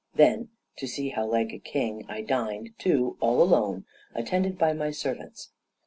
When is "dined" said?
2.23-2.71